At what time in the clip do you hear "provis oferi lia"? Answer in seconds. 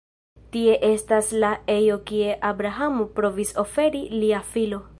3.21-4.41